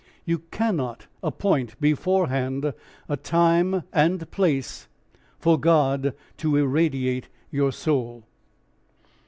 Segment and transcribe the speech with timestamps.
[0.25, 2.73] You cannot appoint beforehand
[3.07, 4.87] a time and place
[5.37, 8.23] for God to irradiate your soul.